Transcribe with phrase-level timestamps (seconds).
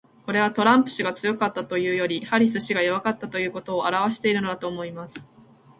[0.25, 5.29] これは、トランプ氏が強かったというよりはハリス氏が弱かったということを表してるのだと思います。